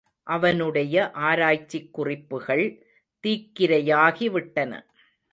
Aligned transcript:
அவனுடைய 0.23 1.11
ஆராய்ச்சிக் 1.11 1.93
குறிப்புகள் 1.93 2.85
தீக்கிரையாகி 3.23 4.31
விட்டன. 4.31 4.85